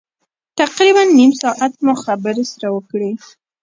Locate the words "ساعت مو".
1.41-1.93